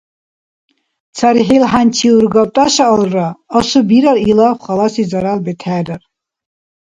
[1.15, 6.01] ЦархӀил хӀянчи ургаб тӀашаалра, асубирар, илаб халаси зарал бетхӀерар.